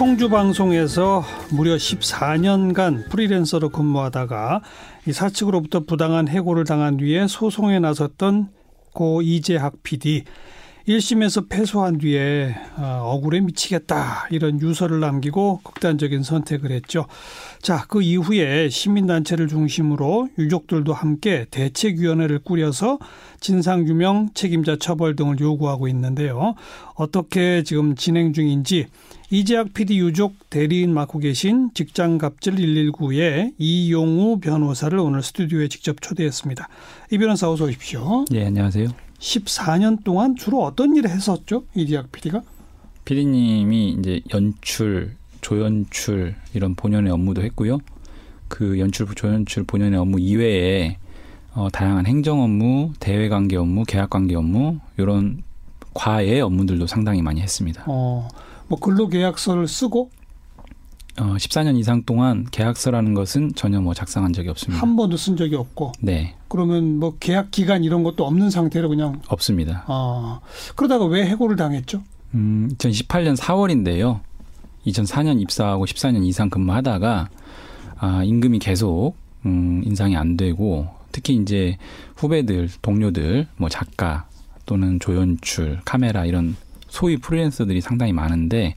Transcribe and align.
청주 0.00 0.30
방송에서 0.30 1.22
무려 1.50 1.76
14년간 1.76 3.10
프리랜서로 3.10 3.68
근무하다가 3.68 4.62
이 5.06 5.12
사측으로부터 5.12 5.80
부당한 5.80 6.26
해고를 6.26 6.64
당한 6.64 6.96
뒤에 6.96 7.26
소송에 7.26 7.80
나섰던 7.80 8.48
고 8.94 9.20
이재학 9.20 9.82
PD 9.82 10.24
1심에서 10.90 11.48
패소한 11.48 11.98
뒤에 11.98 12.56
어, 12.76 13.02
억울해 13.04 13.40
미치겠다 13.40 14.26
이런 14.30 14.60
유서를 14.60 14.98
남기고 14.98 15.60
극단적인 15.62 16.24
선택을 16.24 16.72
했죠. 16.72 17.06
자, 17.62 17.84
그 17.88 18.02
이후에 18.02 18.68
시민단체를 18.68 19.46
중심으로 19.46 20.30
유족들도 20.38 20.92
함께 20.92 21.46
대책위원회를 21.50 22.40
꾸려서 22.40 22.98
진상규명, 23.38 24.30
책임자 24.34 24.76
처벌 24.76 25.14
등을 25.14 25.38
요구하고 25.38 25.86
있는데요. 25.88 26.54
어떻게 26.94 27.62
지금 27.62 27.94
진행 27.94 28.32
중인지 28.32 28.86
이재학 29.30 29.72
PD 29.72 29.98
유족 29.98 30.50
대리인 30.50 30.92
맡고 30.92 31.20
계신 31.20 31.70
직장갑질 31.72 32.56
119의 32.56 33.52
이용우 33.58 34.40
변호사를 34.40 34.98
오늘 34.98 35.22
스튜디오에 35.22 35.68
직접 35.68 36.00
초대했습니다. 36.00 36.68
이 37.12 37.18
변호사 37.18 37.48
어서 37.48 37.66
오십시오. 37.66 38.24
네, 38.30 38.44
안녕하세요. 38.44 39.09
14년 39.20 40.02
동안 40.02 40.34
주로 40.34 40.64
어떤 40.64 40.96
일을 40.96 41.10
했었죠? 41.10 41.64
이재학 41.74 42.10
PD가? 42.10 42.42
PD님이 43.04 43.96
이제 43.98 44.20
연출, 44.34 45.16
조연출 45.40 46.34
이런 46.54 46.74
본연의 46.74 47.12
업무도 47.12 47.42
했고요. 47.42 47.78
그 48.48 48.78
연출, 48.78 49.06
조연출 49.14 49.64
본연의 49.64 49.98
업무 49.98 50.18
이외에 50.18 50.96
어, 51.52 51.68
다양한 51.70 52.06
행정 52.06 52.42
업무, 52.42 52.92
대외 53.00 53.28
관계 53.28 53.56
업무, 53.56 53.84
계약 53.84 54.10
관계 54.10 54.34
업무 54.34 54.78
이런 54.96 55.42
과외 55.94 56.40
업무들도 56.40 56.86
상당히 56.86 57.22
많이 57.22 57.40
했습니다. 57.40 57.84
어, 57.86 58.28
뭐 58.68 58.78
근로 58.78 59.08
계약서를 59.08 59.66
쓰고 59.66 60.10
어, 61.20 61.34
14년 61.36 61.78
이상 61.78 62.02
동안 62.04 62.46
계약서라는 62.50 63.12
것은 63.12 63.52
전혀 63.54 63.78
뭐 63.80 63.92
작성한 63.92 64.32
적이 64.32 64.48
없습니다. 64.48 64.80
한 64.80 64.96
번도 64.96 65.18
쓴 65.18 65.36
적이 65.36 65.56
없고. 65.56 65.92
네. 66.00 66.34
그러면 66.48 66.98
뭐 66.98 67.16
계약 67.20 67.50
기간 67.50 67.84
이런 67.84 68.02
것도 68.02 68.26
없는 68.26 68.48
상태로 68.48 68.88
그냥 68.88 69.20
없습니다. 69.28 69.84
아 69.86 70.40
그러다가 70.76 71.04
왜 71.04 71.26
해고를 71.26 71.56
당했죠? 71.56 72.02
음, 72.34 72.70
2018년 72.78 73.36
4월인데요. 73.36 74.20
2004년 74.86 75.42
입사하고 75.42 75.84
14년 75.84 76.24
이상 76.24 76.48
근무하다가 76.48 77.28
아, 77.98 78.24
임금이 78.24 78.58
계속 78.58 79.14
음, 79.44 79.82
인상이 79.84 80.16
안 80.16 80.38
되고 80.38 80.88
특히 81.12 81.34
이제 81.34 81.76
후배들, 82.16 82.70
동료들, 82.80 83.46
뭐 83.58 83.68
작가 83.68 84.26
또는 84.64 84.98
조연출, 85.00 85.80
카메라 85.84 86.24
이런 86.24 86.56
소위 86.88 87.18
프리랜서들이 87.18 87.82
상당히 87.82 88.12
많은데 88.14 88.74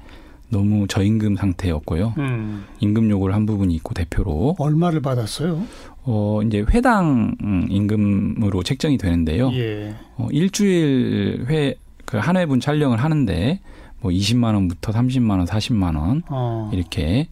너무 0.53 0.87
저임금 0.87 1.35
상태였고요. 1.35 2.13
음. 2.17 2.63
임금 2.79 3.09
요구를 3.09 3.35
한 3.35 3.45
부분이 3.45 3.73
있고 3.75 3.93
대표로 3.93 4.55
얼마를 4.59 5.01
받았어요? 5.01 5.61
어 6.05 6.41
이제 6.45 6.63
회당 6.69 7.35
음, 7.43 7.67
임금으로 7.69 8.63
책정이 8.63 8.97
되는데요. 8.97 9.51
예. 9.53 9.95
어 10.17 10.27
일주일 10.31 11.45
회 11.49 11.75
그 12.05 12.17
한 12.19 12.37
회분 12.37 12.59
촬영을 12.59 12.97
하는데 12.99 13.59
뭐 14.01 14.11
20만 14.11 14.53
원부터 14.53 14.91
30만 14.91 15.31
원, 15.31 15.45
40만 15.45 15.95
원 15.97 16.21
어. 16.29 16.69
이렇게 16.73 17.27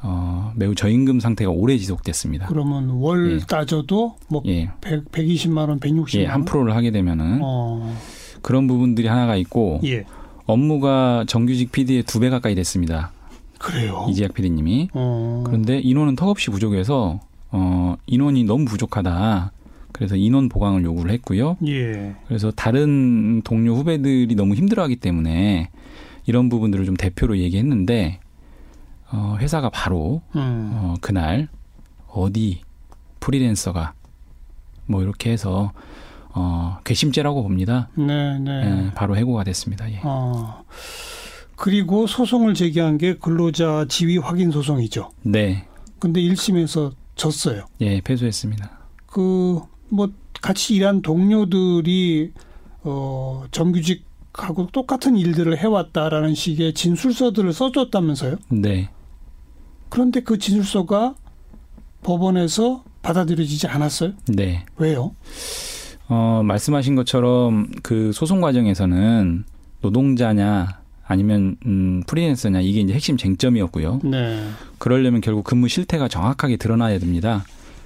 어 0.00 0.52
매우 0.56 0.74
저임금 0.74 1.20
상태가 1.20 1.50
오래 1.50 1.76
지속됐습니다. 1.76 2.46
그러면 2.46 2.88
월 2.90 3.40
예. 3.40 3.44
따져도 3.46 4.14
뭐 4.28 4.42
예. 4.46 4.70
100, 4.80 5.10
120만 5.12 5.68
원, 5.68 5.80
160만 5.80 6.14
예, 6.20 6.24
원. 6.24 6.32
한 6.34 6.44
프로를 6.44 6.74
하게 6.74 6.90
되면은 6.92 7.40
어. 7.42 7.94
그런 8.42 8.66
부분들이 8.68 9.06
하나가 9.08 9.36
있고 9.36 9.80
예. 9.84 10.04
업무가 10.46 11.24
정규직 11.26 11.72
PD의 11.72 12.02
두 12.04 12.20
배 12.20 12.30
가까이 12.30 12.54
됐습니다. 12.54 13.12
그래요. 13.58 14.06
이재학 14.10 14.34
PD님이. 14.34 14.88
어. 14.92 15.44
그런데 15.46 15.78
인원은 15.78 16.16
턱없이 16.16 16.50
부족해서 16.50 17.20
어 17.50 17.96
인원이 18.06 18.44
너무 18.44 18.64
부족하다. 18.64 19.52
그래서 19.92 20.16
인원 20.16 20.48
보강을 20.48 20.82
요구를 20.84 21.12
했고요. 21.12 21.56
예. 21.66 22.14
그래서 22.26 22.50
다른 22.50 23.42
동료 23.42 23.74
후배들이 23.76 24.34
너무 24.34 24.54
힘들어하기 24.54 24.96
때문에 24.96 25.70
이런 26.26 26.48
부분들을 26.48 26.84
좀 26.86 26.96
대표로 26.96 27.38
얘기했는데 27.38 28.18
어 29.12 29.36
회사가 29.38 29.68
바로 29.70 30.22
음. 30.34 30.70
어 30.72 30.94
그날 31.00 31.48
어디 32.08 32.60
프리랜서가 33.20 33.92
뭐 34.86 35.02
이렇게 35.02 35.30
해서 35.30 35.72
어 36.34 36.78
괘씸죄라고 36.84 37.42
봅니다. 37.42 37.88
네, 37.94 38.38
네. 38.38 38.50
예, 38.86 38.94
바로 38.94 39.16
해고가 39.16 39.44
됐습니다. 39.44 39.90
예. 39.90 40.00
어. 40.02 40.64
그리고 41.56 42.06
소송을 42.06 42.54
제기한 42.54 42.98
게 42.98 43.14
근로자 43.14 43.86
지위 43.88 44.18
확인 44.18 44.50
소송이죠. 44.50 45.10
네. 45.22 45.66
근데 45.98 46.20
1심에서 46.20 46.92
졌어요. 47.14 47.66
예, 47.80 48.00
패소했습니다. 48.00 48.70
그 49.06 49.72
뭐 49.92 50.08
같이 50.40 50.74
일한 50.74 51.02
동료들이 51.02 52.32
어 52.82 53.44
정규직하고 53.50 54.68
똑같은 54.72 55.16
일들을 55.16 55.56
해왔다라는 55.58 56.34
식의 56.34 56.72
진술서들을 56.72 57.52
써줬다면서요? 57.52 58.36
네. 58.48 58.88
그런데 59.90 60.20
그 60.20 60.38
진술서가 60.38 61.14
법원에서 62.02 62.84
받아들여지지 63.02 63.66
않았어요? 63.66 64.14
네. 64.28 64.64
왜요? 64.78 65.14
어, 66.08 66.42
말씀하신 66.44 66.94
것처럼 66.94 67.68
그 67.82 68.12
소송 68.12 68.40
과정에서는 68.40 69.44
노동자냐 69.80 70.80
아니면 71.06 71.56
음, 71.66 72.02
프리랜서냐 72.06 72.60
이게 72.60 72.80
이제 72.80 72.92
핵심 72.94 73.16
쟁점이었고요. 73.16 74.00
네. 74.04 74.46
그러려면 74.78 75.20
결국 75.20 75.44
근무 75.44 75.68
실태가 75.68 76.08
정확하게 76.08 76.56
드러나야 76.56 76.98
됩니다. 76.98 77.44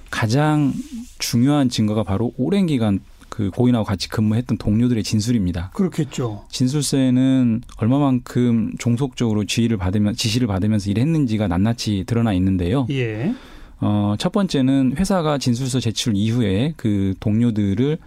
가장 0.09 0.73
중요한 1.19 1.69
증거가 1.69 2.03
바로 2.03 2.31
오랜 2.37 2.65
기간 2.67 2.99
그 3.29 3.51
고인하고 3.51 3.85
같이 3.85 4.09
근무했던 4.09 4.57
동료들의 4.57 5.03
진술입니다. 5.03 5.71
그렇겠죠. 5.73 6.45
진술서에는 6.49 7.61
얼마만큼 7.77 8.73
종속적으로 8.79 9.43
지휘를 9.45 9.77
받으면 9.77 10.15
지시를 10.15 10.47
받으면서 10.47 10.89
일했는지가 10.89 11.47
낱낱이 11.47 12.05
드러나 12.07 12.33
있는데요. 12.33 12.87
예. 12.89 13.35
어, 13.79 14.15
첫 14.17 14.31
번째는 14.31 14.95
회사가 14.97 15.37
진술서 15.37 15.79
제출 15.79 16.15
이후에 16.15 16.73
그 16.77 17.13
동료들을 17.19 17.97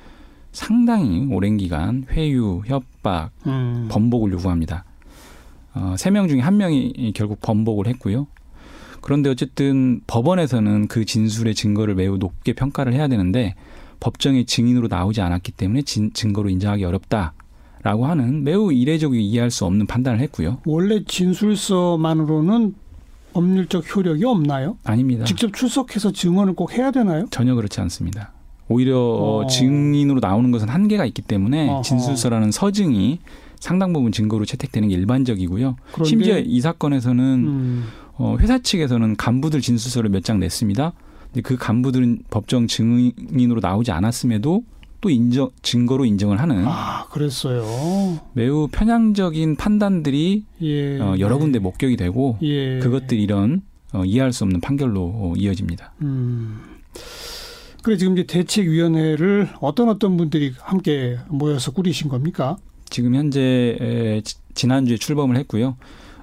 상당히 0.53 1.27
오랜 1.31 1.57
기간 1.57 2.05
회유, 2.11 2.63
협박, 2.67 3.31
음. 3.47 3.89
번복을 3.91 4.33
요구합니다. 4.33 4.85
어, 5.75 5.95
세명 5.97 6.29
중에 6.29 6.41
한 6.41 6.57
명이 6.57 7.13
결국 7.15 7.41
번복을 7.41 7.87
했고요. 7.87 8.27
그런데 9.01 9.31
어쨌든 9.31 10.01
법원에서는 10.07 10.89
그 10.89 11.05
진술의 11.05 11.55
증거를 11.55 11.95
매우 11.95 12.19
높게 12.19 12.53
평가를 12.53 12.93
해야 12.93 13.09
되는데 13.09 13.55
법정의 14.01 14.47
증인으로 14.47 14.89
나오지 14.89 15.21
않았기 15.21 15.53
때문에 15.53 15.83
진, 15.83 16.13
증거로 16.13 16.49
인정하기 16.49 16.85
어렵다 16.85 17.35
라고 17.83 18.07
하는 18.07 18.45
매우 18.45 18.73
이례적이고 18.73 19.21
이해할 19.21 19.51
수 19.51 19.65
없는 19.65 19.87
판단을 19.87 20.21
했고요. 20.21 20.59
원래 20.67 21.03
진술서만으로는 21.05 22.75
법률적 23.33 23.95
효력이 23.97 24.25
없나요? 24.25 24.77
아닙니다. 24.85 25.25
직접 25.25 25.53
출석해서 25.53 26.13
증언을 26.13 26.55
꼭 26.55 26.73
해야 26.77 26.91
되나요? 26.91 27.27
전혀 27.31 27.55
그렇지 27.55 27.81
않습니다. 27.83 28.33
오히려 28.69 28.99
어. 28.99 29.47
증인으로 29.47 30.21
나오는 30.21 30.51
것은 30.51 30.69
한계가 30.69 31.05
있기 31.07 31.23
때문에 31.23 31.69
어허. 31.69 31.83
진술서라는 31.83 32.51
서증이 32.53 33.19
상당 33.59 33.93
부분 33.93 34.13
증거로 34.13 34.45
채택되는 34.45 34.89
게 34.89 34.95
일반적이고요. 34.95 35.77
심지어 36.05 36.39
이 36.39 36.61
사건에서는 36.61 37.25
음. 37.25 37.85
어, 38.15 38.37
회사 38.39 38.59
측에서는 38.59 39.17
간부들 39.17 39.61
진술서를 39.61 40.11
몇 40.11 40.23
장 40.23 40.39
냈습니다. 40.39 40.93
근데 41.33 41.41
그 41.43 41.57
간부들은 41.57 42.23
법정 42.31 42.67
증인으로 42.67 43.61
나오지 43.61 43.91
않았음에도 43.93 44.63
또 45.00 45.09
인정 45.11 45.50
증거로 45.62 46.05
인정을 46.05 46.41
하는 46.41 46.65
아, 46.66 47.06
그랬어요. 47.11 47.65
매우 48.34 48.69
편향적인 48.71 49.56
판단들이 49.56 50.44
예. 50.62 50.99
어, 51.00 51.16
여러 51.19 51.38
군데 51.38 51.59
목격이 51.59 51.97
되고 51.97 52.37
예. 52.43 52.78
그것들이 52.81 53.22
이런 53.22 53.63
어, 53.92 54.04
이해할 54.04 54.33
수 54.33 54.45
없는 54.45 54.60
판결로 54.60 55.03
어, 55.03 55.34
이어집니다. 55.36 55.92
음. 56.03 56.60
그래 57.83 57.97
지금 57.97 58.13
이제 58.19 58.27
대책위원회를 58.27 59.48
어떤 59.60 59.89
어떤 59.89 60.16
분들이 60.19 60.53
함께 60.59 61.16
모여서 61.28 61.71
꾸리신 61.72 62.10
겁니까? 62.10 62.59
지금 62.91 63.15
현재 63.15 64.21
지- 64.25 64.36
지난주에 64.54 64.97
출범을 64.98 65.36
했고요. 65.39 65.77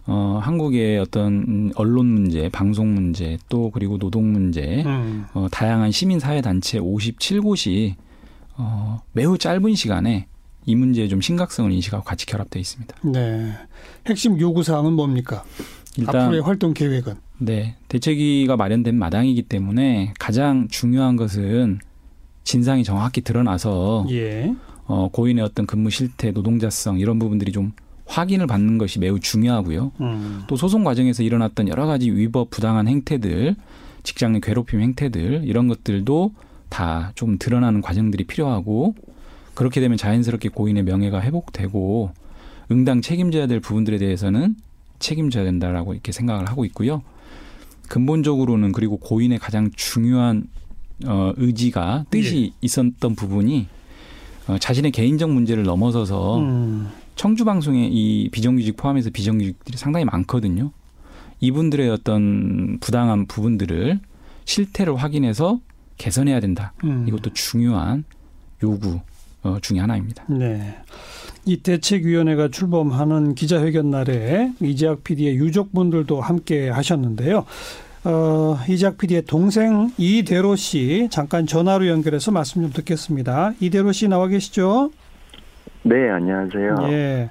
어, 0.05 0.39
한국의 0.41 0.99
어떤 0.99 1.33
음, 1.33 1.71
언론 1.75 2.05
문제, 2.05 2.47
방송 2.49 2.93
문제, 2.93 3.37
또 3.49 3.71
그리고 3.71 3.97
노동 3.97 4.31
문제, 4.31 4.83
음. 4.85 5.25
어, 5.33 5.47
다양한 5.51 5.91
시민 5.91 6.19
사회 6.19 6.41
단체 6.41 6.79
57곳이 6.79 7.95
어, 8.57 9.01
매우 9.13 9.37
짧은 9.37 9.75
시간에 9.75 10.27
이 10.65 10.75
문제의 10.75 11.07
좀 11.09 11.21
심각성을 11.21 11.71
인식하고 11.71 12.03
같이 12.03 12.25
결합되어 12.25 12.59
있습니다. 12.59 12.95
네. 13.03 13.53
핵심 14.05 14.39
요구 14.39 14.63
사항은 14.63 14.93
뭡니까? 14.93 15.43
일단 15.97 16.15
앞으로의 16.23 16.41
활동 16.41 16.73
계획은 16.73 17.15
네 17.39 17.75
대책위가 17.87 18.57
마련된 18.57 18.95
마당이기 18.95 19.43
때문에 19.43 20.13
가장 20.19 20.67
중요한 20.69 21.15
것은 21.15 21.79
진상이 22.43 22.83
정확히 22.83 23.21
드러나서 23.21 24.05
예. 24.09 24.53
어, 24.85 25.09
고인의 25.11 25.43
어떤 25.43 25.65
근무 25.65 25.89
실태, 25.89 26.31
노동자성 26.31 26.99
이런 26.99 27.19
부분들이 27.19 27.51
좀 27.51 27.73
확인을 28.05 28.47
받는 28.47 28.77
것이 28.77 28.99
매우 28.99 29.19
중요하고요. 29.19 29.91
음. 29.99 30.43
또 30.47 30.55
소송 30.55 30.83
과정에서 30.83 31.23
일어났던 31.23 31.67
여러 31.67 31.85
가지 31.85 32.09
위법 32.09 32.49
부당한 32.49 32.87
행태들, 32.87 33.55
직장 34.03 34.33
내 34.33 34.39
괴롭힘 34.39 34.79
행태들 34.79 35.43
이런 35.43 35.67
것들도 35.67 36.33
다 36.69 37.11
좀 37.15 37.37
드러나는 37.37 37.81
과정들이 37.81 38.25
필요하고 38.25 38.95
그렇게 39.53 39.81
되면 39.81 39.97
자연스럽게 39.97 40.49
고인의 40.49 40.83
명예가 40.83 41.21
회복되고 41.21 42.11
응당 42.71 43.01
책임져야 43.01 43.47
될 43.47 43.59
부분들에 43.59 43.97
대해서는 43.97 44.55
책임져야 44.99 45.43
된다라고 45.45 45.93
이렇게 45.93 46.11
생각을 46.11 46.47
하고 46.49 46.65
있고요. 46.65 47.01
근본적으로는 47.89 48.71
그리고 48.71 48.97
고인의 48.97 49.39
가장 49.39 49.71
중요한 49.75 50.47
어 51.05 51.31
의지가 51.37 52.05
뜻이 52.09 52.51
예. 52.51 52.57
있었던 52.61 53.15
부분이 53.15 53.67
어 54.47 54.57
자신의 54.57 54.91
개인적 54.91 55.31
문제를 55.31 55.63
넘어서서 55.63 56.39
음. 56.39 56.89
청주 57.15 57.45
방송에 57.45 57.87
이 57.91 58.29
비정규직 58.31 58.77
포함해서 58.77 59.09
비정규직들이 59.11 59.77
상당히 59.77 60.05
많거든요. 60.05 60.71
이분들의 61.39 61.89
어떤 61.89 62.77
부당한 62.79 63.25
부분들을 63.27 63.99
실태를 64.45 64.95
확인해서 64.95 65.59
개선해야 65.97 66.39
된다. 66.39 66.73
음. 66.83 67.05
이것도 67.07 67.33
중요한 67.33 68.03
요구 68.63 68.99
어, 69.43 69.57
중의 69.61 69.81
하나입니다. 69.81 70.25
네. 70.27 70.77
이 71.45 71.57
대책위원회가 71.57 72.49
출범하는 72.49 73.35
기자회견 73.35 73.89
날에 73.89 74.51
이재학 74.59 75.03
PD의 75.03 75.37
유족분들도 75.37 76.19
함께 76.19 76.69
하셨는데요. 76.69 77.45
어, 78.03 78.57
이재학 78.67 78.97
PD의 78.97 79.23
동생 79.23 79.91
이대로 79.97 80.55
씨 80.55 81.07
잠깐 81.09 81.45
전화로 81.45 81.87
연결해서 81.87 82.31
말씀 82.31 82.61
좀 82.61 82.71
듣겠습니다. 82.71 83.53
이대로 83.59 83.91
씨 83.91 84.07
나와 84.07 84.27
계시죠? 84.27 84.91
네, 85.83 86.09
안녕하세요. 86.09 86.75
예. 86.91 87.29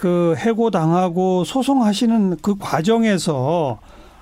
그 0.00 0.34
해고 0.36 0.70
당하고 0.70 1.44
소송하시는 1.44 2.36
그 2.42 2.56
과정에서 2.58 3.80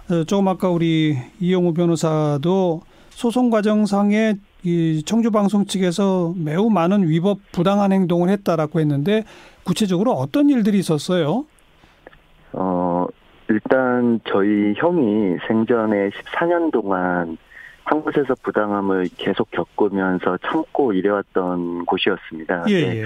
어, 0.08 0.24
조금 0.24 0.48
아까 0.48 0.70
우리 0.70 1.18
이영우 1.40 1.74
변호사도 1.74 2.82
소송 3.16 3.48
과정상에 3.48 4.34
이 4.62 5.02
청주 5.06 5.30
방송 5.30 5.64
측에서 5.64 6.34
매우 6.36 6.68
많은 6.68 7.08
위법 7.08 7.38
부당한 7.50 7.90
행동을 7.90 8.28
했다라고 8.28 8.78
했는데 8.78 9.24
구체적으로 9.64 10.12
어떤 10.12 10.50
일들이 10.50 10.78
있었어요? 10.78 11.46
어 12.52 13.06
일단 13.48 14.20
저희 14.28 14.74
형이 14.76 15.38
생전에 15.48 16.10
14년 16.10 16.70
동안 16.70 17.38
한 17.84 18.02
곳에서 18.02 18.34
부당함을 18.42 19.08
계속 19.16 19.50
겪으면서 19.50 20.36
참고 20.42 20.92
일해왔던 20.92 21.86
곳이었습니다. 21.86 22.64
예, 22.68 22.74
예. 22.74 23.04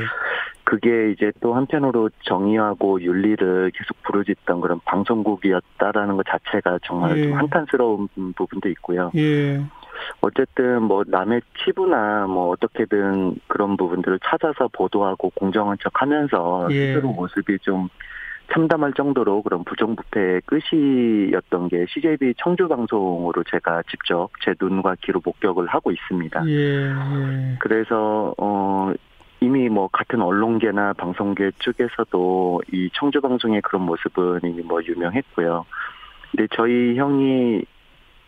그게 0.65 1.13
이제 1.13 1.31
또 1.41 1.55
한편으로 1.55 2.11
정의하고 2.23 3.01
윤리를 3.01 3.71
계속 3.77 4.03
부르짖던 4.03 4.61
그런 4.61 4.81
방송국이었다라는 4.85 6.17
것 6.17 6.27
자체가 6.27 6.81
정말 6.83 7.17
예. 7.17 7.23
좀 7.23 7.35
한탄스러운 7.35 8.09
부분도 8.35 8.69
있고요. 8.71 9.13
예. 9.15 9.63
어쨌든 10.21 10.83
뭐 10.83 11.05
남의 11.07 11.43
치부나 11.59 12.27
뭐 12.27 12.49
어떻게든 12.51 13.37
그런 13.47 13.77
부분들을 13.77 14.21
찾아서 14.25 14.69
보도하고 14.73 15.31
공정한 15.31 15.77
척 15.83 16.01
하면서 16.01 16.69
예. 16.71 16.95
스스로 16.95 17.13
모습이 17.13 17.59
좀 17.61 17.89
참담할 18.53 18.95
정도로 18.95 19.43
그런 19.43 19.65
부정부패의 19.65 20.43
끝이었던 20.45 21.69
게 21.69 21.87
CJB 21.89 22.35
청주 22.39 22.69
방송으로 22.69 23.45
제가 23.45 23.83
직접 23.89 24.29
제 24.45 24.55
눈과 24.61 24.97
귀로 25.03 25.21
목격을 25.25 25.69
하고 25.69 25.93
있습니다. 25.93 26.49
예, 26.49 26.89
예. 26.89 27.57
그래서 27.61 28.35
어 28.39 28.93
이미 29.41 29.69
뭐 29.69 29.89
같은 29.89 30.21
언론계나 30.21 30.93
방송계 30.95 31.53
쪽에서도 31.61 32.63
이 32.73 32.91
청주 32.93 33.21
방송의 33.21 33.63
그런 33.63 33.83
모습은 33.83 34.41
이미 34.45 34.63
뭐 34.63 34.83
유명했고요. 34.83 35.65
근데 36.31 36.47
저희 36.55 36.97
형이 36.97 37.63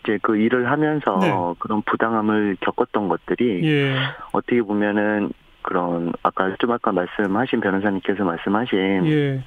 이제 0.02 0.18
그 0.22 0.36
일을 0.36 0.70
하면서 0.70 1.18
네. 1.20 1.32
그런 1.58 1.82
부당함을 1.82 2.56
겪었던 2.60 3.08
것들이 3.08 3.60
예. 3.64 3.96
어떻게 4.32 4.62
보면은 4.62 5.32
그런 5.62 6.12
아까 6.22 6.54
좀 6.58 6.72
아까 6.72 6.92
말씀하신 6.92 7.60
변호사님께서 7.60 8.24
말씀하신 8.24 9.06
예. 9.06 9.44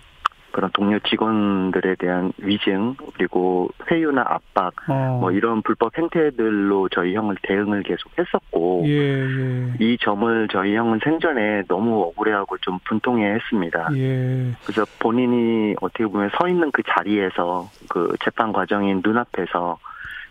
그런 0.55 0.71
동료 0.71 0.97
직원들에 0.99 1.95
대한 1.95 2.31
위증 2.37 2.95
그리고 3.17 3.69
회유나 3.91 4.21
압박 4.25 4.73
어. 4.87 5.17
뭐 5.19 5.31
이런 5.33 5.61
불법 5.61 5.97
행태들로 5.97 6.87
저희 6.93 7.13
형을 7.13 7.35
대응을 7.43 7.83
계속 7.83 8.09
했었고 8.17 8.83
예, 8.85 8.91
예. 8.93 9.73
이 9.81 9.97
점을 9.99 10.47
저희 10.49 10.73
형은 10.73 11.01
생전에 11.03 11.63
너무 11.67 12.03
억울해하고 12.03 12.57
좀 12.59 12.79
분통해했습니다. 12.85 13.89
예. 13.97 14.51
그래서 14.63 14.85
본인이 14.99 15.75
어떻게 15.81 16.05
보면 16.05 16.29
서 16.39 16.47
있는 16.47 16.71
그 16.71 16.81
자리에서 16.87 17.69
그 17.89 18.15
재판 18.23 18.53
과정인 18.53 19.01
눈앞에서 19.03 19.77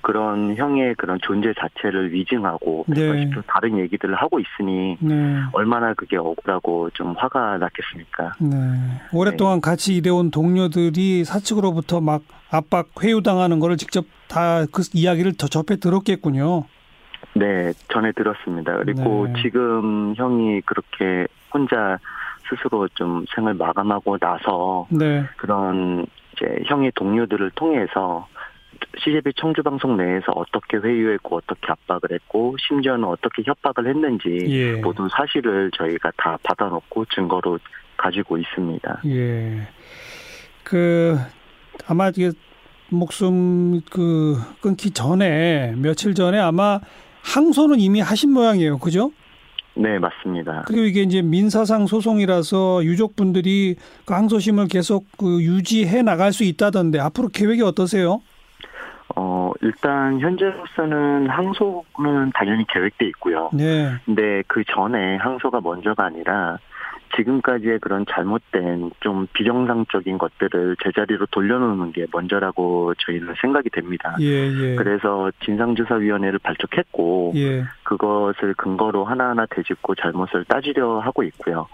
그런 0.04 0.54
형의 0.56 0.94
그런 0.96 1.18
존재 1.22 1.54
자체를 1.58 2.12
위증하고 2.12 2.84
네. 2.88 3.30
또 3.30 3.40
다른 3.46 3.78
얘기들을 3.78 4.14
하고 4.14 4.38
있으니 4.38 4.98
네. 5.00 5.40
얼마나 5.52 5.94
그게 5.94 6.18
억울하고 6.18 6.90
좀 6.90 7.14
화가 7.16 7.56
났겠습니까? 7.56 8.34
네. 8.38 8.56
오랫동안 9.14 9.56
네. 9.56 9.60
같이 9.62 9.96
일해온 9.96 10.30
동료들이 10.30 11.24
사측으로부터 11.24 12.02
막 12.02 12.20
압박 12.50 12.88
회유당하는 13.02 13.60
거를 13.60 13.78
직접 13.78 14.04
다 14.28 14.66
그 14.72 14.82
이야기를 14.92 15.36
더 15.38 15.46
접해 15.46 15.76
들었겠군요. 15.80 16.64
네, 17.34 17.72
전에 17.90 18.12
들었습니다. 18.12 18.76
그리고 18.76 19.26
네. 19.28 19.42
지금 19.42 20.14
형이 20.16 20.60
그렇게 20.62 21.26
혼자 21.52 21.98
스스로 22.50 22.88
좀 22.88 23.24
생을 23.34 23.54
마감하고 23.54 24.18
나서 24.18 24.86
네. 24.90 25.24
그런 25.36 26.06
이제 26.32 26.62
형의 26.66 26.92
동료들을 26.94 27.52
통해서 27.54 28.26
CJB 28.98 29.32
청주방송 29.36 29.96
내에서 29.96 30.32
어떻게 30.34 30.76
회유했고 30.76 31.36
어떻게 31.36 31.60
압박을 31.66 32.12
했고 32.12 32.56
심지어는 32.58 33.04
어떻게 33.04 33.42
협박을 33.44 33.88
했는지 33.88 34.38
예. 34.48 34.72
모든 34.80 35.08
사실을 35.08 35.70
저희가 35.76 36.12
다 36.16 36.38
받아놓고 36.42 37.04
증거로 37.06 37.58
가지고 37.96 38.38
있습니다. 38.38 39.02
예. 39.06 39.68
그 40.62 41.16
아마 41.86 42.08
이게 42.08 42.30
목숨 42.90 43.80
그 43.90 44.36
끊기 44.60 44.90
전에 44.90 45.74
며칠 45.76 46.14
전에 46.14 46.38
아마 46.38 46.80
항소는 47.22 47.80
이미 47.80 48.00
하신 48.00 48.32
모양이에요. 48.32 48.78
그죠? 48.78 49.10
네, 49.76 49.98
맞습니다. 49.98 50.62
그리고 50.66 50.84
이게 50.84 51.02
이제 51.02 51.20
민사상 51.20 51.86
소송이라서 51.86 52.84
유족분들이 52.84 53.76
그 54.04 54.14
항소심을 54.14 54.68
계속 54.68 55.06
그 55.18 55.42
유지해 55.42 56.02
나갈 56.02 56.32
수 56.32 56.44
있다던데 56.44 57.00
앞으로 57.00 57.28
계획이 57.28 57.62
어떠세요? 57.62 58.22
어, 59.16 59.52
일단 59.60 60.20
현재로서는 60.20 61.28
항소는 61.28 62.32
당연히 62.34 62.64
계획돼 62.66 63.06
있고요. 63.06 63.50
네. 63.52 63.92
근데 64.04 64.42
그 64.46 64.64
전에 64.64 65.16
항소가 65.16 65.60
먼저가 65.60 66.04
아니라 66.04 66.58
지금까지의 67.16 67.78
그런 67.78 68.04
잘못된 68.10 68.90
좀 69.00 69.26
비정상적인 69.32 70.18
것들을 70.18 70.76
제자리로 70.82 71.26
돌려놓는 71.26 71.92
게 71.92 72.06
먼저라고 72.12 72.94
저희는 72.98 73.34
생각이 73.40 73.70
됩니다. 73.70 74.16
예, 74.20 74.26
예. 74.26 74.74
그래서 74.74 75.30
진상조사위원회를 75.44 76.40
발족했고 76.40 77.32
예. 77.36 77.64
그것을 77.84 78.54
근거로 78.54 79.04
하나하나 79.04 79.46
되짚고 79.46 79.94
잘못을 79.94 80.44
따지려 80.46 81.00
하고 81.00 81.22
있고요. 81.22 81.68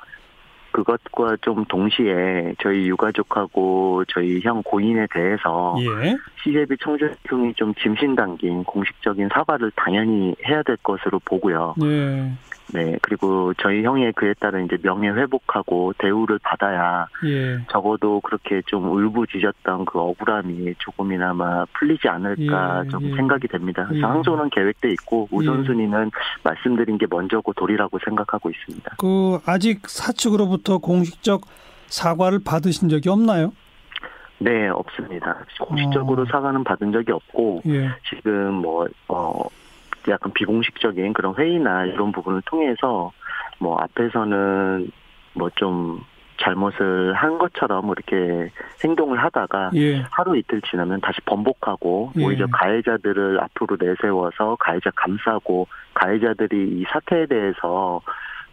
그것과 0.73 1.37
좀 1.41 1.65
동시에 1.65 2.55
저희 2.63 2.89
유가족하고 2.89 4.05
저희 4.09 4.41
형 4.41 4.63
고인에 4.63 5.07
대해서 5.13 5.77
예. 5.81 6.17
CJB 6.43 6.77
청주형이 6.83 7.55
좀 7.55 7.75
짐신 7.75 8.15
당긴 8.15 8.65
공식적인 8.65 9.29
사과를 9.33 9.73
당연히 9.77 10.35
해야 10.47 10.63
될 10.63 10.77
것으로 10.83 11.21
보고요. 11.25 11.75
네. 11.79 12.33
네, 12.73 12.97
그리고 13.03 13.53
저희 13.55 13.83
형의 13.83 14.13
그에 14.13 14.35
따른 14.39 14.67
이제 14.67 14.77
명예 14.83 15.09
회복하고 15.09 15.93
대우를 15.99 16.39
받아야 16.43 17.07
예. 17.25 17.59
적어도 17.71 18.21
그렇게 18.21 18.63
좀 18.67 18.91
울부짖었던 18.91 19.85
그 19.85 19.99
억울함이 19.99 20.75
조금이나마 20.79 21.65
풀리지 21.73 22.09
않을까 22.09 22.83
예. 22.85 22.89
좀 22.89 23.03
예. 23.05 23.17
생각이 23.17 23.49
됩니다. 23.49 23.87
그래서 23.89 24.07
예. 24.07 24.11
항소는 24.11 24.51
계획돼 24.51 24.91
있고 24.93 25.29
우선순위는 25.31 26.11
말씀드린 26.43 26.99
게 26.99 27.07
먼저고 27.09 27.53
도리라고 27.53 27.99
생각하고 28.05 28.51
있습니다. 28.51 28.97
그 28.99 29.39
아직 29.47 29.89
사측으로부터 29.89 30.79
공식적 30.79 31.43
사과를 31.87 32.41
받으신 32.45 32.89
적이 32.89 33.09
없나요? 33.09 33.53
네, 34.39 34.69
없습니다. 34.69 35.37
공식적으로 35.61 36.23
어. 36.23 36.27
사과는 36.27 36.65
받은 36.65 36.93
적이 36.93 37.13
없고 37.13 37.63
예. 37.67 37.91
지금 38.09 38.55
뭐 38.55 38.87
어. 39.09 39.45
약간 40.09 40.33
비공식적인 40.33 41.13
그런 41.13 41.35
회의나 41.37 41.87
이런 41.87 42.13
부분을 42.13 42.43
통해서 42.47 43.13
뭐 43.59 43.79
앞에서는 43.79 44.91
뭐 45.35 45.51
좀 45.57 46.01
잘못을 46.41 47.15
한 47.15 47.39
것처럼 47.39 47.87
이렇게 47.91 48.51
행동을 48.83 49.23
하다가 49.23 49.71
예. 49.75 50.03
하루 50.11 50.37
이틀 50.37 50.61
지나면 50.63 51.01
다시 51.01 51.21
번복하고 51.23 52.13
예. 52.19 52.25
오히려 52.25 52.47
가해자들을 52.51 53.41
앞으로 53.41 53.77
내세워서 53.79 54.57
가해자 54.59 54.91
감싸고 54.97 55.67
가해자들이 55.95 56.81
이 56.81 56.85
사태에 56.91 57.27
대해서 57.27 58.01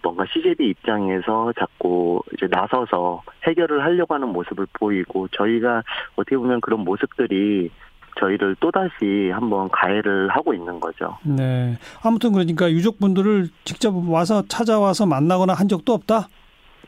뭔가 0.04 0.26
CJB 0.32 0.70
입장에서 0.70 1.52
자꾸 1.58 2.22
이제 2.34 2.48
나서서 2.50 3.24
해결을 3.44 3.84
하려고 3.84 4.14
하는 4.14 4.30
모습을 4.30 4.68
보이고 4.74 5.28
저희가 5.30 5.82
어떻게 6.16 6.38
보면 6.38 6.62
그런 6.62 6.82
모습들이 6.82 7.72
저희를 8.20 8.56
또다시 8.60 9.30
한번 9.34 9.70
가해를 9.70 10.30
하고 10.30 10.54
있는 10.54 10.80
거죠. 10.80 11.18
네. 11.24 11.78
아무튼 12.02 12.32
그러니까 12.32 12.72
유족분들을 12.72 13.50
직접 13.64 13.94
와서 14.10 14.44
찾아와서 14.48 15.06
만나거나 15.06 15.54
한 15.54 15.68
적도 15.68 15.94
없다? 15.94 16.28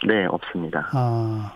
네, 0.07 0.25
없습니다. 0.25 0.87
아. 0.93 1.53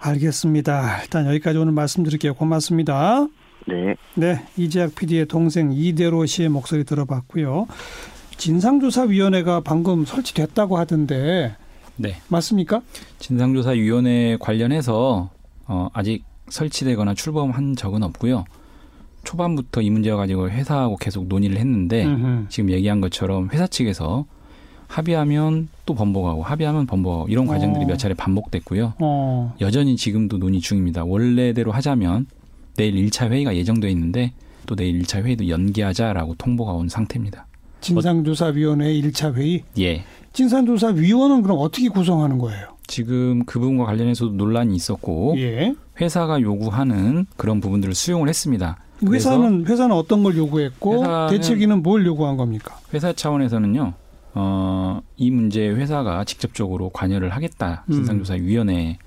알겠습니다. 0.00 1.02
일단 1.02 1.26
여기까지 1.26 1.58
오늘 1.58 1.72
말씀드릴게요. 1.72 2.34
고맙습니다. 2.34 3.26
네. 3.66 3.94
네. 4.14 4.46
이재학 4.56 4.94
PD의 4.94 5.26
동생 5.26 5.72
이대로 5.72 6.26
씨의 6.26 6.50
목소리 6.50 6.84
들어봤고요. 6.84 7.66
진상조사위원회가 8.36 9.60
방금 9.64 10.04
설치됐다고 10.04 10.76
하던데. 10.76 11.56
네. 11.96 12.16
맞습니까? 12.28 12.82
진상조사위원회 13.18 14.36
관련해서 14.38 15.30
어, 15.66 15.88
아직 15.94 16.24
설치되거나 16.48 17.14
출범한 17.14 17.76
적은 17.76 18.02
없고요. 18.02 18.44
초반부터 19.24 19.80
이 19.80 19.90
문제와 19.90 20.16
가지고 20.18 20.50
회사하고 20.50 20.96
계속 20.96 21.26
논의를 21.26 21.56
했는데 21.56 22.04
음흠. 22.04 22.46
지금 22.50 22.70
얘기한 22.70 23.00
것처럼 23.00 23.48
회사 23.52 23.66
측에서 23.66 24.26
합의하면 24.86 25.68
또 25.86 25.94
번복하고 25.94 26.42
합의하면 26.42 26.86
번복하고 26.86 27.28
이런 27.28 27.46
과정들이 27.46 27.84
어. 27.84 27.88
몇 27.88 27.96
차례 27.96 28.14
반복됐고요. 28.14 28.94
어. 29.00 29.54
여전히 29.60 29.96
지금도 29.96 30.38
논의 30.38 30.60
중입니다. 30.60 31.04
원래대로 31.04 31.72
하자면 31.72 32.26
내일 32.76 32.94
1차 32.94 33.30
회의가 33.30 33.56
예정돼 33.56 33.90
있는데 33.90 34.32
또 34.66 34.76
내일 34.76 35.00
1차 35.02 35.22
회의도 35.22 35.48
연기하자라고 35.48 36.34
통보가 36.36 36.72
온 36.72 36.88
상태입니다. 36.88 37.46
진상조사위원회 37.80 38.92
1차 38.94 39.34
회의? 39.34 39.62
예. 39.78 40.04
진상조사위원은 40.32 41.42
그럼 41.42 41.58
어떻게 41.60 41.88
구성하는 41.88 42.38
거예요? 42.38 42.68
지금 42.86 43.44
그 43.44 43.58
부분과 43.58 43.84
관련해서도 43.86 44.32
논란이 44.32 44.74
있었고 44.74 45.34
예. 45.38 45.74
회사가 46.00 46.40
요구하는 46.40 47.26
그런 47.36 47.60
부분들을 47.60 47.94
수용을 47.94 48.28
했습니다. 48.28 48.78
회사는 49.06 49.66
회사는 49.66 49.94
어떤 49.94 50.22
걸 50.22 50.36
요구했고 50.36 51.02
대책위는 51.30 51.82
뭘 51.82 52.06
요구한 52.06 52.36
겁니까? 52.36 52.76
회사 52.92 53.12
차원에서는요. 53.12 53.92
어, 54.34 55.00
이 55.16 55.30
문제에 55.30 55.68
회사가 55.70 56.24
직접적으로 56.24 56.90
관여를 56.90 57.30
하겠다. 57.30 57.84
음. 57.88 57.92
진상조사위원회. 57.94 58.98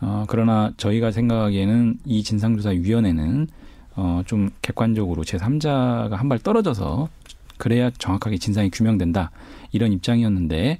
어, 0.00 0.24
그러나 0.28 0.72
저희가 0.76 1.10
생각하기에는 1.10 1.98
이 2.06 2.22
진상조사위원회는 2.22 3.48
어, 3.96 4.22
좀 4.26 4.50
객관적으로 4.62 5.22
제3자가 5.22 6.10
한 6.12 6.28
발 6.28 6.38
떨어져서 6.38 7.08
그래야 7.58 7.90
정확하게 7.90 8.38
진상이 8.38 8.70
규명된다. 8.70 9.30
이런 9.72 9.92
입장이었는데 9.92 10.78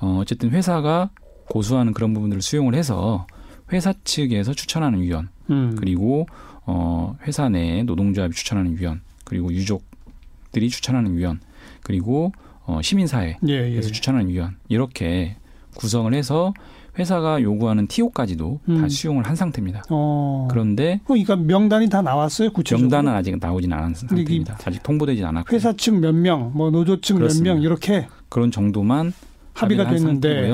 어, 0.00 0.18
어쨌든 0.20 0.50
회사가 0.50 1.10
고수하는 1.48 1.92
그런 1.92 2.12
부분들을 2.14 2.42
수용을 2.42 2.74
해서 2.74 3.26
회사 3.72 3.92
측에서 4.04 4.52
추천하는 4.54 5.00
위원 5.02 5.28
음. 5.50 5.74
그리고 5.78 6.26
어, 6.66 7.16
회사 7.26 7.48
내 7.48 7.82
노동조합이 7.82 8.34
추천하는 8.34 8.76
위원 8.78 9.00
그리고 9.24 9.52
유족들이 9.52 10.68
추천하는 10.70 11.16
위원 11.16 11.40
그리고 11.82 12.32
어, 12.66 12.80
시민사회에서 12.82 13.38
예, 13.48 13.76
예. 13.76 13.80
추천하는 13.80 14.28
위원 14.28 14.56
이렇게 14.68 15.36
구성을 15.74 16.12
해서 16.14 16.52
회사가 16.98 17.40
요구하는 17.40 17.86
TO까지도 17.86 18.60
음. 18.68 18.80
다 18.82 18.88
수용을 18.88 19.24
한 19.24 19.36
상태입니다. 19.36 19.84
어. 19.90 20.48
그런데 20.50 21.00
그러니까 21.04 21.36
명단이 21.36 21.88
다 21.88 22.02
나왔어요. 22.02 22.52
구체적으로 22.52 22.88
명단은 22.88 23.16
아직 23.16 23.36
나오지는 23.40 23.76
않은 23.78 23.94
상태입니다. 23.94 24.58
아직 24.64 24.82
통보되지 24.82 25.24
않았고 25.24 25.54
회사 25.54 25.72
측 25.72 25.94
몇 25.94 26.12
명, 26.14 26.50
뭐 26.54 26.70
노조 26.70 27.00
측 27.00 27.18
몇 27.18 27.40
명 27.42 27.62
이렇게 27.62 28.08
그런 28.28 28.50
정도만 28.50 29.12
합의가 29.54 29.88
됐는데 29.88 30.50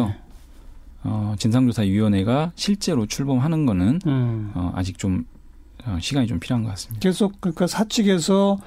어, 1.06 1.34
진상조사위원회가 1.38 2.52
실제로 2.56 3.06
출범하는 3.06 3.64
거는 3.66 4.00
음. 4.06 4.50
어, 4.54 4.72
아직 4.74 4.98
좀 4.98 5.24
어, 5.84 5.96
시간이 6.00 6.26
좀 6.26 6.40
필요한 6.40 6.64
것 6.64 6.70
같습니다. 6.70 7.00
계속 7.00 7.40
그러니까 7.40 7.66
사측에서 7.66 8.58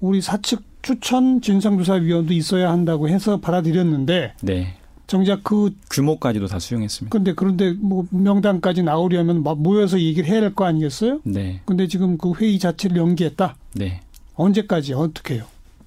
우리 0.00 0.20
사측 0.20 0.62
추천 0.82 1.40
진상조사위원도 1.40 2.32
있어야 2.34 2.70
한다고 2.70 3.08
해서 3.08 3.40
받아들였는데 3.40 4.34
네. 4.42 4.74
정작 5.06 5.42
그 5.42 5.72
규모까지도 5.90 6.46
다 6.48 6.58
수용했습니다. 6.58 7.16
근데 7.16 7.32
그런데 7.32 7.72
뭐 7.72 8.06
명단까지 8.10 8.82
나오려면 8.82 9.42
모여서 9.42 9.98
얘기를 10.00 10.28
해야 10.28 10.40
될 10.40 10.52
거 10.54 10.64
아니겠어요? 10.64 11.20
네. 11.24 11.60
근데 11.64 11.86
지금 11.88 12.18
그 12.18 12.32
회의 12.34 12.58
자체를 12.58 12.96
연기했다. 12.98 13.56
네. 13.74 14.00
언제까지 14.34 14.92
어떻게 14.94 15.34
해요? 15.36 15.44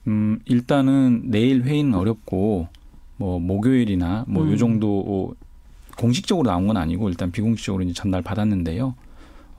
음, 0.08 0.40
일단은 0.46 1.24
내일 1.26 1.64
회의는 1.64 1.94
어렵고 1.94 2.68
뭐 3.18 3.40
목요일이나 3.40 4.26
뭐요 4.28 4.52
음. 4.52 4.58
정도 4.58 5.36
공식적으로 6.00 6.50
나온 6.50 6.66
건 6.66 6.78
아니고 6.78 7.10
일단 7.10 7.30
비공식적으로 7.32 7.84
이제 7.84 7.94
전달 7.94 8.22
받았는데요. 8.22 8.96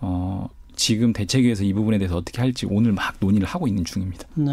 어, 0.01 0.49
지금 0.75 1.13
대책위에서 1.13 1.65
이 1.65 1.75
부분에 1.75 1.99
대해서 1.99 2.17
어떻게 2.17 2.41
할지 2.41 2.67
오늘 2.67 2.93
막 2.93 3.15
논의를 3.21 3.47
하고 3.47 3.69
있는 3.69 3.85
중입니다. 3.85 4.27
네. 4.35 4.53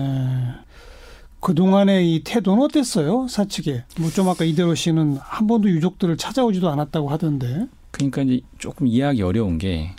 그동안의 1.39 2.13
이 2.15 2.23
태도는 2.23 2.63
어땠어요? 2.63 3.27
사측에. 3.29 3.85
뭐 3.99 4.09
좀 4.11 4.27
아까 4.27 4.43
이대로 4.43 4.75
씨는 4.75 5.17
한 5.21 5.47
번도 5.47 5.69
유족들을 5.69 6.17
찾아오지도 6.17 6.69
않았다고 6.69 7.07
하던데. 7.09 7.67
그러니까 7.91 8.23
이제 8.23 8.41
조금 8.57 8.87
이해하기 8.87 9.21
어려운 9.21 9.57
게 9.57 9.91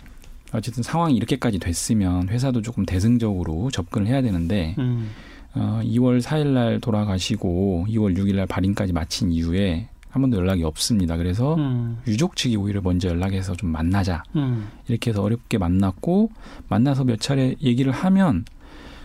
어쨌든 0.53 0.83
상황이 0.83 1.15
이렇게까지 1.15 1.57
됐으면 1.59 2.29
회사도 2.29 2.61
조금 2.61 2.85
대승적으로 2.85 3.71
접근을 3.71 4.07
해야 4.07 4.21
되는데 4.21 4.75
음. 4.77 5.09
어, 5.55 5.81
2월 5.83 6.21
4일 6.21 6.47
날 6.47 6.79
돌아가시고 6.79 7.87
2월 7.89 8.15
6일 8.15 8.35
날 8.35 8.45
발인까지 8.45 8.93
마친 8.93 9.31
이후에 9.31 9.88
한 10.09 10.21
번도 10.21 10.37
연락이 10.37 10.63
없습니다. 10.63 11.17
그래서 11.17 11.55
음. 11.55 11.97
유족 12.07 12.35
측이 12.35 12.55
오히려 12.57 12.81
먼저 12.81 13.09
연락해서 13.09 13.55
좀 13.55 13.69
만나자. 13.71 14.23
음. 14.35 14.67
이렇게 14.87 15.11
해서 15.11 15.21
어렵게 15.21 15.57
만났고 15.57 16.31
만나서 16.67 17.03
몇 17.03 17.19
차례 17.19 17.55
얘기를 17.61 17.91
하면 17.91 18.45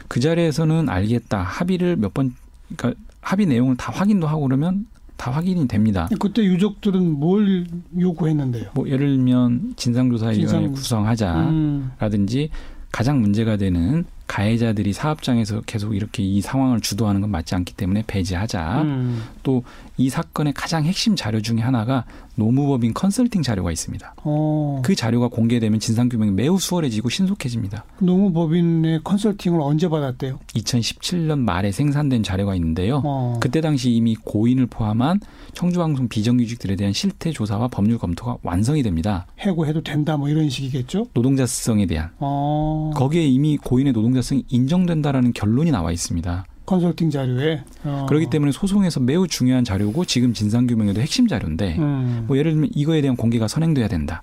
그 0.09 0.21
자리에서는 0.21 0.89
알겠다. 0.89 1.43
합의를 1.43 1.97
몇 1.97 2.15
번 2.15 2.35
그러니까 2.77 3.01
합의 3.21 3.47
내용을 3.47 3.77
다 3.77 3.93
확인도 3.93 4.27
하고 4.27 4.43
그러면 4.43 4.87
다 5.17 5.31
확인이 5.31 5.67
됩니다. 5.69 6.09
그때 6.19 6.43
유족들은 6.43 7.19
뭘 7.21 7.67
요구했는데요? 7.99 8.71
뭐 8.75 8.89
예를 8.89 9.17
들면 9.17 9.75
진상조사위원회 9.77 10.41
진상... 10.41 10.73
구성하자라든지 10.73 12.51
음. 12.53 12.57
가장 12.91 13.21
문제가 13.21 13.57
되는 13.57 14.05
가해자들이 14.27 14.93
사업장에서 14.93 15.61
계속 15.63 15.95
이렇게 15.95 16.23
이 16.23 16.41
상황을 16.41 16.81
주도하는 16.81 17.21
건 17.21 17.31
맞지 17.31 17.55
않기 17.55 17.75
때문에 17.75 18.05
배제하자. 18.07 18.83
음. 18.83 19.23
또이 19.43 20.09
사건의 20.09 20.55
가장 20.55 20.85
핵심 20.85 21.15
자료 21.15 21.43
중에 21.43 21.61
하나가 21.61 22.05
노무법인 22.37 22.95
컨설팅 22.95 23.43
자료가 23.43 23.71
있습니다. 23.71 24.15
어. 24.25 24.81
그 24.83 24.95
자료가 24.95 25.29
공개되면 25.29 25.79
진상 25.79 26.09
규명이 26.09 26.33
매우 26.33 26.59
수월해지고 26.59 27.11
신속해집니다. 27.11 27.85
노무법인의 28.01 29.01
컨설팅을 29.05 29.61
언제 29.61 29.89
받았대요? 29.89 30.41
2017년 30.55 31.39
말에 31.41 31.71
생산된 31.71 32.23
자료가 32.23 32.55
있는데요. 32.57 33.03
어. 33.05 33.39
그때 33.41 33.61
당시 33.61 33.93
이미 33.93 34.17
고인을 34.17 34.67
포함한 34.67 35.21
청주방송 35.53 36.09
비정규직들에 36.09 36.77
대한 36.77 36.93
실태 36.93 37.31
조사와 37.31 37.69
법률 37.69 37.99
검토가 37.99 38.39
완성이 38.43 38.83
됩니다. 38.83 39.27
해고해도 39.39 39.83
된다 39.83 40.17
뭐 40.17 40.29
이런 40.29 40.49
식이겠죠? 40.49 41.07
노동자성에 41.13 41.87
대한. 41.87 42.11
어. 42.19 42.91
거기에 42.97 43.23
이미 43.27 43.59
고인의 43.59 43.93
노동 43.93 44.14
자성이 44.15 44.45
인정된다라는 44.49 45.33
결론이 45.33 45.71
나와 45.71 45.93
있습니다. 45.93 46.47
컨설팅 46.67 47.11
자료에 47.11 47.63
어. 47.85 48.07
그렇기 48.09 48.31
때문에 48.31 48.53
소송에서 48.53 49.01
매우 49.01 49.29
중요한 49.29 49.65
자료고 49.65 50.05
지금 50.05 50.33
진상규명에도 50.33 51.01
핵심 51.01 51.29
자료인데 51.29 51.77
음. 51.79 52.25
뭐 52.27 52.39
예를 52.39 52.53
들면 52.53 52.71
이거에 52.75 53.01
대한 53.03 53.17
공개가 53.17 53.49
선행돼야 53.49 53.89
된다. 53.89 54.23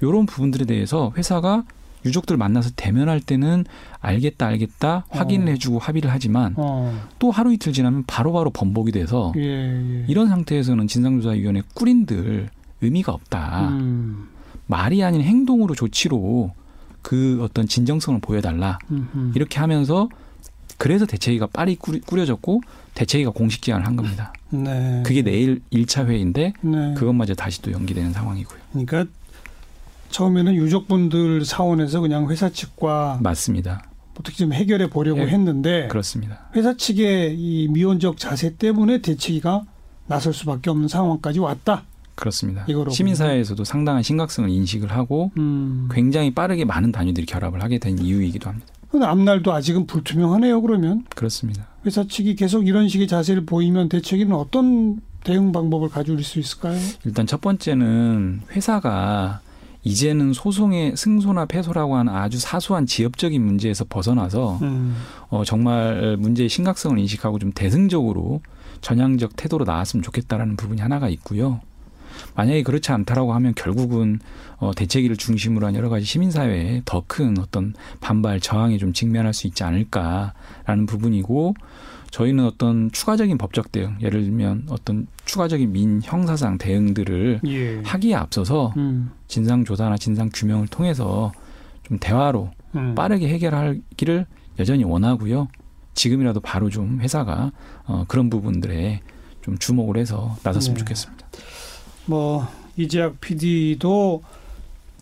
이런 0.00 0.26
부분들에 0.26 0.64
대해서 0.64 1.12
회사가 1.16 1.64
유족들 2.04 2.36
만나서 2.36 2.70
대면할 2.76 3.20
때는 3.20 3.64
알겠다 4.00 4.46
알겠다 4.46 5.06
확인을 5.10 5.48
어. 5.48 5.50
해주고 5.50 5.78
합의를 5.78 6.10
하지만 6.10 6.54
어. 6.56 7.02
또 7.18 7.30
하루 7.30 7.52
이틀 7.52 7.72
지나면 7.72 8.04
바로바로 8.06 8.50
바로 8.50 8.50
번복이 8.50 8.92
돼서 8.92 9.32
예, 9.36 9.42
예. 9.42 10.04
이런 10.06 10.28
상태에서는 10.28 10.86
진상조사위원회 10.86 11.62
꾸린들 11.74 12.48
의미가 12.80 13.12
없다. 13.12 13.68
음. 13.70 14.28
말이 14.66 15.02
아닌 15.02 15.22
행동으로 15.22 15.74
조치로 15.74 16.52
그 17.06 17.38
어떤 17.40 17.68
진정성을 17.68 18.20
보여달라. 18.20 18.80
음흠. 18.90 19.30
이렇게 19.36 19.60
하면서 19.60 20.08
그래서 20.76 21.06
대책위가 21.06 21.46
빨리 21.46 21.76
꾸려졌고 21.76 22.62
대책위가 22.94 23.30
공식 23.30 23.62
제안을 23.62 23.86
한 23.86 23.94
겁니다. 23.94 24.32
네. 24.50 25.04
그게 25.06 25.22
내일 25.22 25.62
1차 25.72 26.06
회의인데 26.06 26.52
네. 26.60 26.94
그것마저 26.94 27.36
다시 27.36 27.62
또 27.62 27.70
연기되는 27.70 28.12
상황이고요. 28.12 28.58
그러니까 28.72 29.04
처음에는 30.10 30.56
유족분들 30.56 31.44
사원에서 31.44 32.00
그냥 32.00 32.28
회사 32.28 32.48
측과 32.48 33.20
맞습니다. 33.22 33.84
어떻게 34.18 34.36
좀 34.38 34.52
해결해 34.52 34.90
보려고 34.90 35.20
네. 35.20 35.28
했는데 35.28 35.86
그렇습니다. 35.86 36.48
회사 36.56 36.76
측의 36.76 37.36
이 37.38 37.68
미온적 37.68 38.18
자세 38.18 38.56
때문에 38.56 39.00
대책위가 39.00 39.62
나설 40.08 40.34
수밖에 40.34 40.70
없는 40.70 40.88
상황까지 40.88 41.38
왔다. 41.38 41.84
그렇습니다. 42.16 42.66
시민사회에서도 42.90 43.62
상당한 43.62 44.02
심각성을 44.02 44.50
인식을 44.50 44.90
하고 44.90 45.30
음. 45.36 45.88
굉장히 45.92 46.34
빠르게 46.34 46.64
많은 46.64 46.90
단위들이 46.90 47.26
결합을 47.26 47.62
하게 47.62 47.78
된 47.78 47.98
이유이기도 47.98 48.48
합니다. 48.48 48.66
앞날도 48.98 49.52
아직은 49.52 49.86
불투명하네요. 49.86 50.62
그러면 50.62 51.04
그렇습니다. 51.14 51.66
회사 51.84 52.04
측이 52.04 52.34
계속 52.34 52.66
이런 52.66 52.88
식의 52.88 53.06
자세를 53.06 53.44
보이면 53.44 53.88
대책위는 53.90 54.34
어떤 54.34 55.00
대응 55.22 55.52
방법을 55.52 55.90
가져올 55.90 56.22
수 56.22 56.38
있을까요? 56.38 56.78
일단 57.04 57.26
첫 57.26 57.40
번째는 57.40 58.42
회사가 58.52 59.40
이제는 59.82 60.32
소송의 60.32 60.96
승소나 60.96 61.46
패소라고 61.46 61.96
하는 61.96 62.12
아주 62.12 62.38
사소한 62.38 62.86
지엽적인 62.86 63.40
문제에서 63.44 63.84
벗어나서 63.88 64.58
음. 64.62 64.96
어, 65.28 65.44
정말 65.44 66.16
문제의 66.18 66.48
심각성을 66.48 66.98
인식하고 66.98 67.38
좀 67.38 67.52
대승적으로 67.52 68.40
전향적 68.80 69.36
태도로 69.36 69.64
나왔으면 69.64 70.02
좋겠다라는 70.02 70.56
부분이 70.56 70.80
하나가 70.80 71.08
있고요. 71.10 71.60
만약에 72.34 72.62
그렇지 72.62 72.92
않다라고 72.92 73.32
하면 73.34 73.54
결국은 73.54 74.20
어, 74.58 74.72
대책위를 74.74 75.16
중심으로 75.16 75.66
한 75.66 75.74
여러 75.74 75.88
가지 75.88 76.04
시민사회에 76.04 76.82
더 76.84 77.04
큰 77.06 77.38
어떤 77.38 77.74
반발 78.00 78.40
저항에 78.40 78.78
좀 78.78 78.92
직면할 78.92 79.32
수 79.32 79.46
있지 79.46 79.62
않을까라는 79.64 80.86
부분이고 80.86 81.54
저희는 82.10 82.44
어떤 82.44 82.90
추가적인 82.90 83.36
법적 83.38 83.72
대응, 83.72 83.96
예를 84.00 84.22
들면 84.24 84.66
어떤 84.70 85.06
추가적인 85.24 85.72
민 85.72 86.00
형사상 86.02 86.56
대응들을 86.58 87.40
예. 87.46 87.82
하기에 87.84 88.14
앞서서 88.14 88.72
음. 88.76 89.10
진상 89.28 89.64
조사나 89.64 89.96
진상 89.98 90.30
규명을 90.32 90.68
통해서 90.68 91.32
좀 91.82 91.98
대화로 91.98 92.50
음. 92.74 92.94
빠르게 92.94 93.28
해결하기를 93.28 94.26
여전히 94.58 94.84
원하고요. 94.84 95.48
지금이라도 95.94 96.40
바로 96.40 96.70
좀 96.70 97.00
회사가 97.00 97.52
어, 97.84 98.04
그런 98.08 98.30
부분들에 98.30 99.00
좀 99.42 99.58
주목을 99.58 99.96
해서 99.96 100.36
나섰으면 100.42 100.74
네. 100.74 100.78
좋겠습니다. 100.80 101.26
뭐 102.06 102.46
이재학 102.76 103.20
PD도 103.20 104.22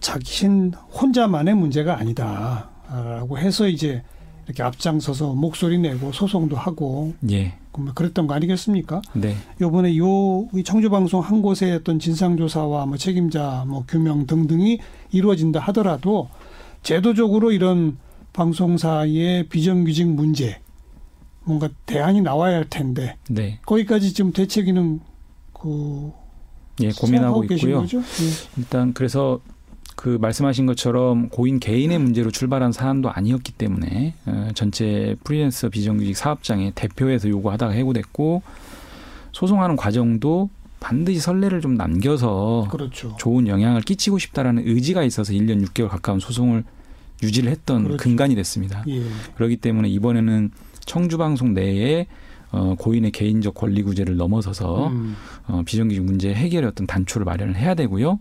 자신 0.00 0.72
혼자만의 0.92 1.54
문제가 1.54 1.98
아니다라고 1.98 3.38
해서 3.38 3.68
이제 3.68 4.02
이렇게 4.46 4.62
앞장서서 4.62 5.32
목소리 5.32 5.78
내고 5.78 6.12
소송도 6.12 6.56
하고 6.56 7.14
예. 7.30 7.54
그랬던 7.94 8.26
거 8.26 8.34
아니겠습니까? 8.34 9.02
네. 9.14 9.34
요번에 9.60 9.96
요 9.96 10.46
청주 10.64 10.90
방송 10.90 11.20
한 11.20 11.42
곳의 11.42 11.72
어떤 11.72 11.98
진상 11.98 12.36
조사와 12.36 12.86
뭐 12.86 12.96
책임자 12.96 13.64
뭐 13.66 13.84
규명 13.88 14.26
등등이 14.26 14.78
이루어진다 15.10 15.60
하더라도 15.60 16.28
제도적으로 16.82 17.50
이런 17.50 17.96
방송사의 18.32 19.48
비정규직 19.48 20.06
문제 20.08 20.60
뭔가 21.44 21.68
대안이 21.86 22.20
나와야 22.20 22.56
할 22.56 22.68
텐데 22.68 23.16
네. 23.28 23.58
거기까지 23.64 24.12
지금 24.12 24.32
대책위는 24.32 25.00
그 25.52 26.12
예, 26.80 26.90
고민하고 26.90 27.44
있고요. 27.44 27.84
예. 27.84 28.00
일단 28.56 28.92
그래서 28.92 29.40
그 29.96 30.18
말씀하신 30.20 30.66
것처럼 30.66 31.28
고인 31.28 31.60
개인의 31.60 31.98
문제로 31.98 32.30
출발한 32.30 32.72
사안도 32.72 33.10
아니었기 33.10 33.52
때문에 33.52 34.14
어, 34.26 34.48
전체 34.54 35.16
프리랜서 35.24 35.68
비정규직 35.68 36.16
사업장의 36.16 36.72
대표에서 36.74 37.28
요구하다가 37.28 37.72
해고됐고 37.72 38.42
소송하는 39.32 39.76
과정도 39.76 40.50
반드시 40.80 41.20
선례를 41.20 41.60
좀 41.60 41.76
남겨서 41.76 42.68
그렇죠. 42.70 43.16
좋은 43.18 43.48
영향을 43.48 43.80
끼치고 43.80 44.18
싶다라는 44.18 44.66
의지가 44.66 45.02
있어서 45.04 45.32
1년 45.32 45.64
6개월 45.66 45.88
가까운 45.88 46.20
소송을 46.20 46.64
유지를 47.22 47.50
했던 47.50 47.84
그렇죠. 47.84 48.02
근간이 48.02 48.34
됐습니다. 48.34 48.84
예. 48.88 49.02
그렇기 49.36 49.56
때문에 49.56 49.88
이번에는 49.88 50.50
청주 50.84 51.16
방송 51.16 51.54
내에 51.54 52.06
어, 52.54 52.74
고인의 52.78 53.10
개인적 53.10 53.54
권리 53.54 53.82
구제를 53.82 54.16
넘어서서 54.16 54.86
음. 54.88 55.16
어, 55.48 55.62
비정규직 55.66 56.04
문제 56.04 56.32
해결의 56.32 56.68
어떤 56.70 56.86
단초를 56.86 57.24
마련을 57.24 57.56
해야 57.56 57.74
되고요. 57.74 58.20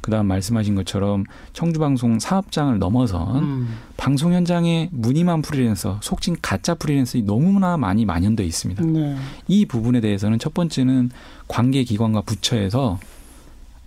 그다음 0.00 0.26
말씀하신 0.26 0.74
것처럼 0.74 1.24
청주방송 1.54 2.18
사업장을 2.18 2.78
넘어선 2.78 3.42
음. 3.42 3.68
방송 3.96 4.32
현장에 4.32 4.88
무늬만 4.92 5.42
프리랜서, 5.42 5.98
속칭 6.02 6.36
가짜 6.42 6.74
프리랜서이 6.74 7.22
너무나 7.22 7.76
많이 7.76 8.04
만연돼 8.04 8.44
있습니다. 8.44 8.84
네. 8.84 9.16
이 9.48 9.64
부분에 9.66 10.00
대해서는 10.00 10.38
첫 10.38 10.52
번째는 10.54 11.10
관계 11.48 11.84
기관과 11.84 12.22
부처에서 12.22 12.98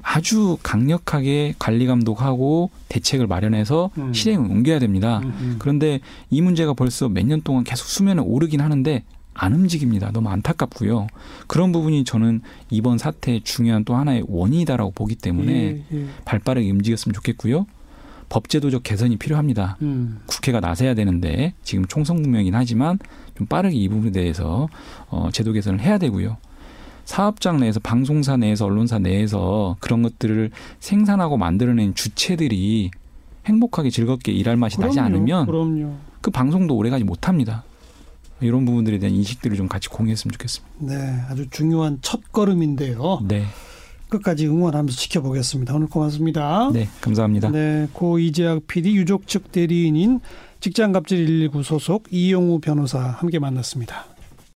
아주 0.01 0.58
강력하게 0.63 1.54
관리 1.60 1.86
감독하고 1.86 2.70
대책을 2.89 3.27
마련해서 3.27 3.89
음. 3.98 4.13
실행을 4.13 4.50
옮겨야 4.50 4.80
됩니다. 4.80 5.20
음, 5.24 5.34
음. 5.42 5.56
그런데 5.60 6.00
이 6.30 6.42
문제가 6.42 6.74
벌써 6.74 7.10
몇 7.10 7.25
년 7.25 7.42
동안 7.42 7.63
계속 7.63 7.86
수면에 7.88 8.22
오르긴 8.22 8.62
하는데 8.62 9.04
안 9.38 9.54
움직입니다. 9.54 10.12
너무 10.12 10.30
안타깝고요. 10.30 11.08
그런 11.45 11.71
부분이 11.71 12.04
저는 12.04 12.41
이번 12.69 12.97
사태의 12.97 13.41
중요한 13.41 13.86
또 13.86 13.95
하나의 13.95 14.26
원인이다라고 14.28 14.91
보기 14.91 15.15
때문에 15.15 15.54
예, 15.54 15.84
예. 15.93 16.06
발빠르게 16.26 16.69
움직였으면 16.71 17.13
좋겠고요. 17.13 17.67
법제도적 18.30 18.84
개선이 18.84 19.15
필요합니다. 19.17 19.78
음. 19.82 20.19
국회가 20.26 20.60
나서야 20.60 20.95
되는데 20.95 21.54
지금 21.63 21.86
총선 21.86 22.21
국면이긴 22.21 22.56
하지만 22.56 23.00
좀 23.38 23.47
빠르게 23.47 23.76
이 23.76 23.88
부분에 23.88 24.12
대해서 24.12 24.67
어, 25.10 25.30
제도 25.32 25.54
개선을 25.54 25.80
해야 25.80 25.97
되고요. 25.97 26.38
사업장 27.06 27.62
내에서 27.62 27.80
방송사 27.80 28.36
내에서 28.36 28.65
언론사 28.65 29.00
내에서 29.00 29.78
그런 29.80 30.02
것들을 30.02 30.52
생산하고 30.80 31.38
만들어낸 31.38 31.95
주체들이 31.95 32.91
행복하게 33.45 33.91
즐겁게 33.91 34.34
일할 34.34 34.58
맛이 34.58 34.76
그럼요, 34.76 34.89
나지 34.89 35.00
않으면 35.00 35.45
그럼요. 35.45 35.95
그 36.19 36.32
방송도 36.32 36.76
오래가지 36.76 37.06
못합니다. 37.06 37.63
이런 38.41 38.65
부분들에 38.65 39.00
대한 39.00 39.15
인식들을 39.15 39.58
좀 39.58 39.67
같이 39.67 39.89
공유했으면 39.89 40.32
좋겠습니다. 40.34 40.76
네, 40.80 41.21
아주 41.30 41.50
중요한 41.50 42.00
첫 42.02 42.32
걸음인데요. 42.32 43.21
네. 43.28 43.43
끝까지 44.10 44.47
응원하면서 44.47 44.95
지켜보겠습니다. 44.95 45.76
오늘 45.76 45.88
고맙습니다. 45.88 46.69
네, 46.71 46.88
감사합니다. 47.02 47.50
네, 47.50 47.88
고 47.93 48.19
이재학 48.19 48.65
PD 48.67 48.95
유족 48.95 49.28
측 49.28 49.52
대리인인 49.52 50.21
직장갑질 50.60 51.26
119 51.26 51.63
소속 51.63 52.08
이용우 52.10 52.60
변호사 52.60 53.00
함께 53.00 53.39
만났습니다. 53.39 54.06